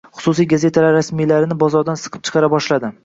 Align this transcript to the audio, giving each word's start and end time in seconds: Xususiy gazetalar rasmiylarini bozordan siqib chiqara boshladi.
Xususiy 0.19 0.45
gazetalar 0.53 0.95
rasmiylarini 0.99 1.59
bozordan 1.65 2.01
siqib 2.05 2.25
chiqara 2.31 2.51
boshladi. 2.55 2.91